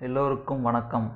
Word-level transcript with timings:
எல்லோருக்கும் 0.00 0.62
வணக்கம். 0.62 1.12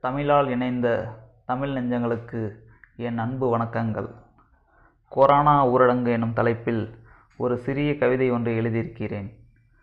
தமிழால் 0.00 0.48
இணைந்த 0.48 1.14
தமிழ் 1.46 1.76
நெஞ்சங்களுக்கு 1.76 2.52
என் 2.96 3.18
அன்பு 3.18 3.58
வணக்கங்கள். 3.58 4.14
கொரோனா 5.08 5.68
ஊரடங்கு 5.68 6.06
எனும் 6.06 6.32
தலைப்பில் 6.32 6.98
ஒரு 7.36 7.58
சிறிய 7.58 7.98
கவிதை 7.98 8.30
ஒன்றை 8.30 8.56
எழுதியிருக்கிறேன். 8.56 9.38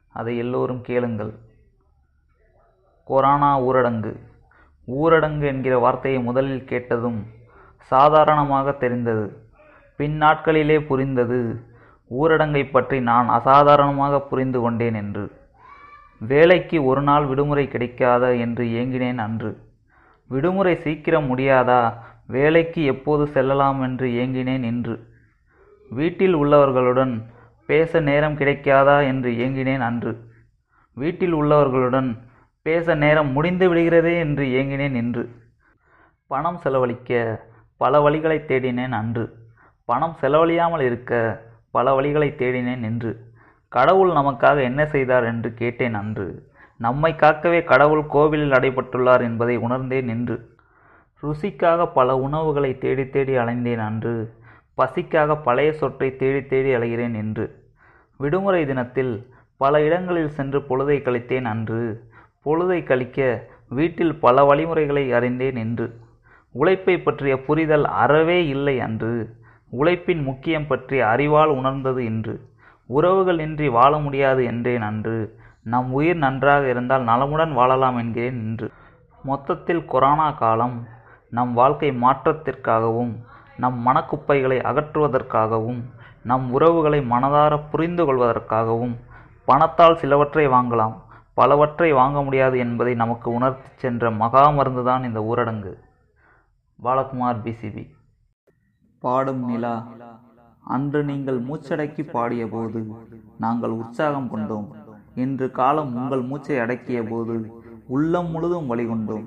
அதை 0.09 0.37
எல்லோரும் 0.37 0.81
கேளுங்கள். 0.81 1.33
கொரோனா 3.05 3.61
ஊரடங்கு. 3.61 4.19
ஊரடங்கு 4.87 5.45
என்கிற 5.45 5.77
வார்த்தையை 5.77 6.21
முதலில் 6.21 6.65
கேட்டதும் 6.65 7.25
சாதாரணமாக 7.77 8.71
தெரிந்தது. 8.71 9.49
பின் 9.97 10.19
நாட்களிலே 10.19 10.85
புரிந்தது. 10.85 11.65
ஊரடங்கை 12.09 12.71
பற்றி 12.71 13.01
நான் 13.01 13.29
அசாதாரணமாக 13.29 14.21
புரிந்து 14.21 14.61
கொண்டேன் 14.61 14.93
என்று. 14.93 15.43
வேலைக்கு 16.19 16.85
ஒரு 16.85 17.01
நாள் 17.01 17.25
விடுமுறை 17.25 17.67
கிடைக்காதா 17.67 18.39
என்று 18.39 18.65
ஏங்கினேன் 18.65 19.17
அன்று. 19.17 19.57
விடுமுறை 20.27 20.75
சீக்கிரம் 20.75 21.37
முடியாதா? 21.37 21.93
வேலைக்கு 22.27 22.83
எப்போது 22.83 23.27
செல்லலாம் 23.27 23.81
என்று 23.81 24.07
ஏங்கினேன் 24.07 24.63
இன்று. 24.63 25.07
வீட்டில் 25.89 26.35
உள்ளவர்களுடன் 26.35 27.25
பேச 27.65 27.99
நேரம் 27.99 28.37
கிடைக்காதா 28.37 29.05
என்று 29.07 29.31
ஏங்கினேன் 29.31 29.79
அன்று. 29.79 30.17
வீட்டில் 30.93 31.35
உள்ளவர்களுடன் 31.35 32.17
பேச 32.61 32.95
நேரம் 32.95 33.31
முடிந்து 33.31 33.75
விடுகிறதே 33.75 34.17
என்று 34.17 34.45
ஏங்கினேன் 34.45 34.95
இன்று. 34.95 35.29
பணம் 36.27 36.57
செலவழிக்க 36.57 37.41
பல 37.77 38.09
வழிகளை 38.09 38.39
தேடினேன் 38.45 38.91
அன்று. 38.91 39.35
பணம் 39.85 40.15
செலவழியாமல் 40.21 40.81
இருக்க 40.81 41.41
பல 41.71 42.01
வழிகளை 42.01 42.29
தேடினேன் 42.35 42.83
என்று 42.83 43.33
கடவுள் 43.75 44.11
நமக்காக 44.11 44.57
என்ன 44.61 44.81
செய்தார் 44.85 45.25
என்று 45.31 45.49
கேட்டேன் 45.53 45.95
அன்று. 46.01 46.27
நம்மை 46.79 47.11
காக்கவே 47.13 47.59
கடவுள் 47.63 48.03
கோவிலில் 48.05 48.51
அடைபட்டுள்ளார் 48.51 49.21
என்பதை 49.21 49.55
உணர்ந்தேன் 49.57 50.07
என்று 50.07 50.35
ருசிக்காக 51.23 51.85
பல 51.93 52.09
உணவுகளை 52.17 52.71
தேடி 52.77 53.05
தேடி 53.09 53.33
அலைந்தேன் 53.37 53.83
அன்று. 53.89 54.15
பசிக்காக 54.77 55.37
பழைய 55.43 55.69
சொற்றை 55.73 56.09
தேடி 56.15 56.41
தேடி 56.45 56.71
அலைகிறேன் 56.75 57.15
என்று 57.15 57.45
விடுமுறை 58.19 58.61
தினத்தில் 58.65 59.13
பல 59.61 59.81
இடங்களில் 59.81 60.35
சென்று 60.37 60.59
பொழுதை 60.69 60.97
கழித்தேன் 61.01 61.47
அன்று. 61.53 61.81
பொழுதை 62.45 62.79
கழிக்க 62.83 63.19
வீட்டில் 63.69 64.15
பல 64.15 64.43
வழிமுறைகளை 64.43 65.05
அறிந்தேன் 65.11 65.55
என்று 65.55 65.85
உழைப்பை 66.55 66.95
பற்றிய 66.97 67.35
புரிதல் 67.47 67.85
அறவே 68.03 68.39
இல்லை 68.47 68.75
அன்று. 68.79 69.13
உழைப்பின் 69.73 70.21
முக்கியம் 70.23 70.67
பற்றி 70.67 70.97
அறிவால் 71.13 71.53
உணர்ந்தது 71.59 72.01
இன்று. 72.05 72.35
உறவுகள் 72.85 73.39
இன்றி 73.39 73.69
வாழ 73.69 73.97
முடியாது 73.97 74.43
என்றேன் 74.43 74.81
அன்று 74.81 75.39
நம் 75.63 75.93
உயிர் 75.93 76.15
நன்றாக 76.15 76.69
இருந்தால் 76.69 77.03
நலமுடன் 77.03 77.53
வாழலாம் 77.53 77.97
என்கிறேன் 77.97 78.39
இன்று. 78.43 78.71
மொத்தத்தில் 79.23 79.85
கொரோனா 79.85 80.31
காலம் 80.31 80.75
நம் 81.29 81.53
வாழ்க்கை 81.53 81.89
மாற்றத்திற்காகவும் 81.91 83.13
நம் 83.57 83.77
மனக்குப்பைகளை 83.87 84.57
அகற்றுவதற்காகவும் 84.61 85.81
நம் 86.23 86.51
உறவுகளை 86.51 86.99
மனதார 87.09 87.53
புரிந்து 87.71 88.03
கொள்வதற்காகவும் 88.03 88.95
பணத்தால் 89.45 89.97
சிலவற்றை 89.97 90.47
வாங்கலாம். 90.47 90.95
பலவற்றை 91.33 91.91
வாங்க 91.91 92.23
முடியாது 92.23 92.57
என்பதை 92.57 92.93
நமக்கு 92.93 93.31
உணர்த்தி 93.31 93.69
சென்ற 93.75 94.11
மகா 94.11 94.43
மருந்துதான் 94.49 95.03
இந்த 95.03 95.19
ஊரடங்கு. 95.31 95.73
பாலகுமார் 96.83 97.41
பிசிபி 97.45 97.83
பாடும் 98.99 99.43
நிலா. 99.45 99.75
அன்று 100.65 101.03
நீங்கள் 101.03 101.39
மூச்சடக்கி 101.41 102.03
பாடியபோது 102.13 102.95
நாங்கள் 103.39 103.69
உற்சாகம் 103.69 104.29
கொண்டோம். 104.29 104.67
இன்று 105.15 105.51
காலம் 105.51 105.95
உங்கள் 105.95 106.21
மூச்சை 106.21 106.57
அடக்கிய 106.59 107.03
போது 107.09 107.51
உள்ளம் 107.87 108.31
முழுதும் 108.31 108.67
வழி 108.67 108.85
கொண்டோம். 108.85 109.25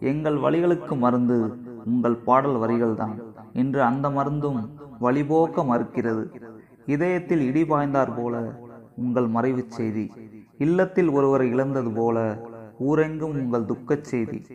எங்கள் 0.00 0.36
வழிகளுக்கு 0.36 0.98
மருந்து 0.98 1.56
உங்கள் 1.84 2.14
பாடல் 2.14 2.56
வரிகள்தான். 2.56 3.14
இன்று 3.52 3.82
அந்த 3.82 4.10
மருந்தும் 4.10 4.70
வழிபோக்க 5.00 5.64
மறுக்கிறது. 5.64 6.24
இதயத்தில் 6.86 7.40
இடி 7.40 7.62
பாய்ந்தார் 7.62 8.16
போல 8.16 8.60
உங்கள் 8.96 9.28
மறைவுச் 9.28 9.70
செய்தி. 9.70 10.12
இல்லத்தில் 10.58 11.10
ஒருவர் 11.10 11.44
இழந்தது 11.44 11.90
போல 11.90 12.48
ஊரெங்கும் 12.80 13.34
உங்கள் 13.42 13.64
துக்கச் 13.64 14.04
செய்தி. 14.04 14.46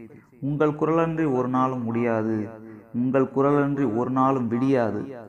உங்கள் 0.41 0.71
குரலன்றி 0.71 1.35
ஒரு 1.35 1.47
நாளும் 1.47 1.83
முடியாது. 1.83 2.47
உங்கள் 2.93 3.31
குரலன்றி 3.35 3.95
ஒரு 3.95 4.09
நாளும் 4.09 4.51
விடியாது. 4.51 5.25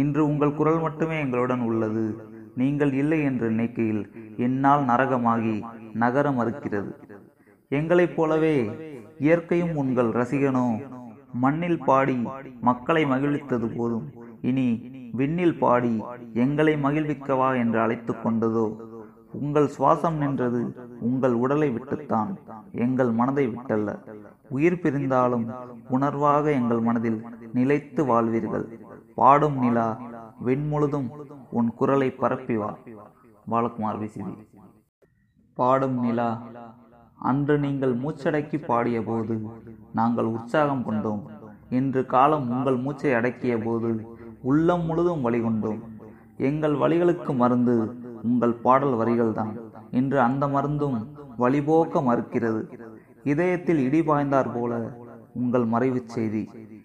இன்று 0.00 0.22
உங்கள் 0.30 0.56
குரல் 0.58 0.80
மட்டுமே 0.84 1.16
எங்களுடன் 1.24 1.62
உள்ளது. 1.68 2.04
நீங்கள் 2.60 2.92
இல்லை 3.02 3.20
என்று 3.28 3.46
நினைக்கையில் 3.50 4.02
என்னால் 4.46 4.82
நரகமாகி 4.90 5.54
நகர 6.02 6.26
மறுக்கிறது. 6.30 6.92
எங்களைப் 7.68 8.16
போலவே 8.16 8.56
இயற்கையும் 9.26 9.74
உங்கள் 9.82 10.10
ரசிகனோ 10.20 10.66
மண்ணில் 11.42 11.80
பாடி 11.88 12.16
மக்களை 12.68 13.02
மகிழ்வித்தது 13.12 13.68
போதும். 13.76 14.06
இனி 14.50 14.66
விண்ணில் 15.18 15.58
பாடி 15.58 15.94
எங்களை 16.44 16.74
மகிழ்விக்கவா 16.84 17.48
என்று 17.62 17.78
அழைத்து 17.84 18.12
கொண்டதோ 18.14 18.66
உங்கள் 19.44 19.68
சுவாசம் 19.76 20.18
நின்றது 20.22 20.60
உங்கள் 21.08 21.34
உடலை 21.44 21.68
விட்டுத்தான். 21.76 22.32
எங்கள் 22.84 23.10
மனதை 23.20 23.44
விட்டல்ல. 23.52 23.90
உயிர் 24.56 24.80
பிரிந்தாலும் 24.82 25.46
உணர்வாக 25.96 26.44
எங்கள் 26.60 26.82
மனதில் 26.88 27.20
நிலைத்து 27.56 28.02
வாழ்வீர்கள். 28.10 28.66
பாடும் 29.18 29.58
நிலா 29.62 29.88
வெண்முழுதும் 30.46 31.08
உன் 31.58 31.68
குரலை 31.74 32.08
பரப்பி 32.22 32.56
வா 32.56 32.70
பாலகுமார் 33.50 33.98
விசிறி 33.98 34.34
பாடும் 35.58 35.98
நிலா 36.04 36.30
அன்று 37.18 37.54
நீங்கள் 37.58 37.94
மூச்சடக்கி 37.94 38.58
பாடிய 38.64 38.98
போது 39.02 39.34
நாங்கள் 39.98 40.28
உற்சாகம் 40.36 40.84
கொண்டோம். 40.84 41.22
இன்று 41.70 42.00
காலம் 42.06 42.46
உங்கள் 42.50 42.76
மூச்சை 42.76 43.12
அடக்கிய 43.14 43.54
போது 43.64 43.90
உள்ளம் 44.42 44.84
முழுதும் 44.84 45.22
வழிகொண்டோம் 45.26 45.80
எங்கள் 46.48 46.74
வழிகளுக்கு 46.74 47.32
மருந்து 47.34 47.76
உங்கள் 48.22 48.54
பாடல் 48.64 48.96
வரிகள்தான். 49.00 49.52
இன்று 49.90 50.18
அந்த 50.20 50.44
மருந்தும் 50.46 50.98
வழிபோக்க 51.38 52.02
மறுக்கிறது. 52.08 52.62
இதயத்தில் 53.24 53.80
இடி 53.86 54.00
பாய்ந்தார் 54.00 54.50
போல 54.54 54.72
உங்கள் 55.34 55.66
மறைவுச் 55.66 56.12
செய்தி. 56.16 56.42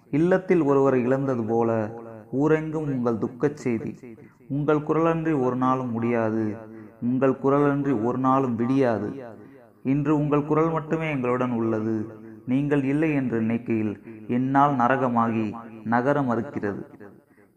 இல்லத்தில் 0.10 0.62
ஒருவர் 0.62 0.98
இழந்தது 0.98 1.44
போல 1.44 1.72
ஊரெங்கும் 2.32 2.88
உங்கள் 2.96 3.22
துக்கச் 3.24 3.62
செய்தி. 3.64 4.16
உங்கள் 4.48 4.78
குரலன்றி 4.78 5.34
ஒரு 5.44 5.56
நாளும் 5.56 5.92
முடியாது. 5.92 6.56
உங்கள் 7.02 7.36
குரலன்றி 7.44 8.04
ஒரு 8.04 8.18
நாளும் 8.18 8.60
விடியாது. 8.60 9.10
இன்று 9.84 10.18
உங்கள் 10.18 10.46
குரல் 10.46 10.72
மட்டுமே 10.72 11.10
எங்களுடன் 11.10 11.52
உள்ளது. 11.52 11.96
நீங்கள் 12.46 12.84
இல்லை 12.84 13.14
என்று 13.14 13.42
நினைக்கையில் 13.42 13.94
என்னால் 14.28 14.76
நரகமாகி 14.76 15.54
நகர 15.84 16.22
மறுக்கிறது. 16.22 16.82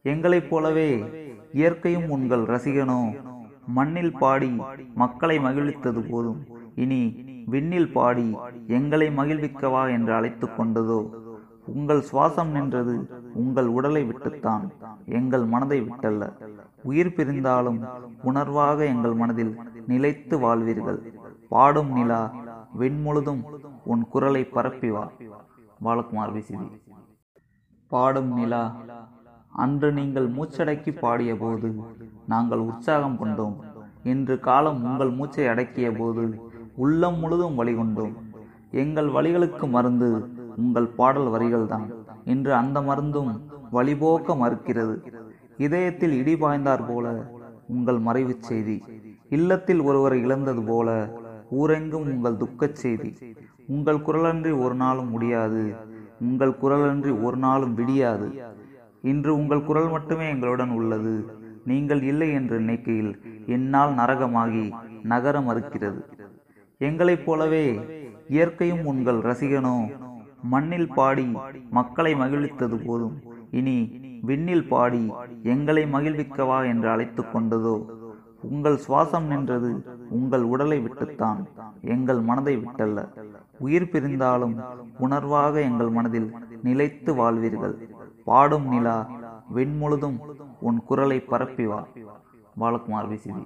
எங்களைப் 0.02 0.50
போலவே 0.50 0.90
இயற்கையும் 1.52 2.08
உங்கள் 2.08 2.44
ரசிகனோ 2.44 3.00
மண்ணில் 3.66 4.16
பாடி 4.18 4.52
மக்களை 4.94 5.38
மகிழ்வித்தது 5.38 6.00
போதும். 6.10 6.40
இனி 6.74 7.00
விண்ணில் 7.46 7.92
பாடி 7.92 8.36
எங்களை 8.66 9.08
மகிழ்விக்கவா 9.08 9.92
என்று 9.92 10.12
அழைத்து 10.12 10.48
கொண்டதோ 10.58 11.00
உங்கள் 11.66 12.02
சுவாசம் 12.12 12.50
நின்றது 12.50 12.96
உங்கள் 13.40 13.68
உடலை 13.76 14.02
விட்டுத்தான் 14.08 14.64
எங்கள் 15.18 15.44
மனதை 15.52 15.78
விட்டல்ல. 15.82 16.24
உயிர் 16.90 17.14
பிரிந்தாலும் 17.16 17.78
உணர்வாக 18.30 18.78
எங்கள் 18.92 19.16
மனதில் 19.20 19.52
நிலைத்து 19.90 20.36
வாழ்வீர்கள். 20.38 21.00
பாடும் 21.52 21.92
நிலா 21.96 22.22
வெண்முழுதும் 22.80 23.42
உன் 23.92 24.04
குரலை 24.12 24.42
பரப்பி 24.56 24.90
வா. 24.96 25.04
பாலகுமார் 25.84 26.32
விசிதி 26.32 26.68
பாடும் 27.92 28.32
நிலா 28.38 28.64
அன்று 29.62 29.88
நீங்கள் 29.98 30.28
மூச்சடக்கி 30.36 30.92
பாடிய 31.00 31.32
போது 31.40 31.68
நாங்கள் 32.32 32.62
உற்சாகம் 32.68 33.18
கொண்டோம். 33.22 33.56
இன்று 34.12 34.34
காலம் 34.46 34.78
உங்கள் 34.84 35.10
மூச்சை 35.18 35.44
அடக்கிய 35.46 35.88
போது 35.98 36.24
உள்ளம் 36.84 37.18
முழுதும் 37.22 37.58
வழி 37.60 37.74
கொண்டோம் 37.74 38.14
எங்கள் 38.82 39.08
வழிகளுக்கு 39.16 39.66
மருந்து 39.74 40.08
உங்கள் 40.62 40.88
பாடல் 40.98 41.28
வரிகள்தான். 41.34 41.84
இன்று 42.24 42.54
அந்த 42.54 42.80
மருந்தும் 42.80 43.32
வழிபோக்க 43.72 44.36
மறுக்கிறது. 44.36 44.96
இதயத்தில் 45.56 46.12
இடி 46.12 46.34
பாய்ந்தார் 46.34 46.86
போல 46.86 47.32
உங்கள் 47.66 47.98
மறைவுச் 47.98 48.42
செய்தி. 48.42 48.82
இல்லத்தில் 49.28 49.80
ஒருவர் 49.80 50.16
இழந்தது 50.16 50.62
போல 50.62 51.18
ஊரெங்கும் 51.50 52.06
உங்கள் 52.14 52.36
துக்கச் 52.36 52.74
செய்தி. 52.74 53.18
உங்கள் 53.66 53.96
குரலன்றி 53.96 54.62
ஒரு 54.62 54.74
நாளும் 54.74 55.10
முடியாது. 55.10 55.74
உங்கள் 56.20 56.56
குரலன்றி 56.62 57.22
ஒரு 57.22 57.36
நாளும் 57.36 57.78
விடியாது. 57.78 58.42
இன்று 59.02 59.36
உங்கள் 59.36 59.64
குரல் 59.64 59.88
மட்டுமே 59.88 60.28
எங்களுடன் 60.28 60.70
உள்ளது. 60.70 61.14
நீங்கள் 61.64 62.02
இல்லை 62.02 62.32
என்று 62.32 62.58
நினைக்கையில் 62.58 63.22
என்னால் 63.46 63.94
நரகமாகி 63.94 64.72
நகர 65.02 65.40
மறுக்கிறது. 65.40 66.00
எங்களைப் 66.78 67.24
போலவே 67.24 67.80
இயற்கையும் 68.28 68.84
உங்கள் 68.84 69.16
ரசிகனோ 69.16 69.76
மண்ணில் 70.42 70.92
பாடி 70.94 71.36
மக்களை 71.70 72.14
மகிழ்வித்தது 72.14 72.76
போதும். 72.86 73.22
இனி 73.50 73.76
விண்ணில் 74.22 74.68
பாடி 74.68 75.12
எங்களை 75.42 75.84
மகிழ்விக்கவா 75.84 76.66
என்று 76.66 76.88
அழைத்து 76.88 77.22
கொண்டதோ? 77.22 77.86
உங்கள் 78.42 78.78
சுவாசம் 78.88 79.26
நின்றது 79.26 79.84
உங்கள் 80.10 80.42
உடலை 80.42 80.78
விட்டுத்தான். 80.78 81.44
எங்கள் 81.80 82.20
மனதை 82.20 82.56
விட்டல்ல. 82.56 83.08
உயிர் 83.58 83.90
பிரிந்தாலும் 83.92 84.54
உணர்வாக 85.00 85.60
எங்கள் 85.60 85.88
மனதில் 85.88 86.34
நிலைத்து 86.62 87.14
வாழ்வீர்கள். 87.14 87.74
பாடும் 88.24 88.68
நிலா 88.68 89.10
வெண்முழுதும் 89.54 90.18
உன் 90.60 90.82
குரலை 90.84 91.20
பரப்பி 91.20 91.66
வா 91.66 91.86
பாலகுமார் 92.60 93.08
விசிதி 93.08 93.44